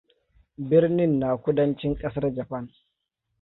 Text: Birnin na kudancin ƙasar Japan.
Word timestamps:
Birnin 0.57 1.19
na 1.19 1.37
kudancin 1.37 1.95
ƙasar 1.95 2.33
Japan. 2.33 2.71